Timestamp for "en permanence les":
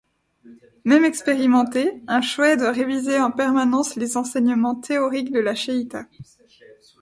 3.21-4.17